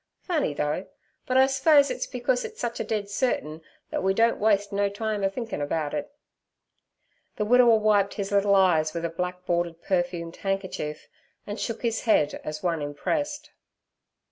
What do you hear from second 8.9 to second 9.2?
with a